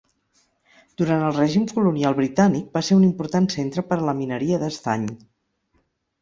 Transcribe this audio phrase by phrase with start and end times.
[1.01, 5.07] Durant el règim colonial britànic va ser un important centre per a la mineria d'estany.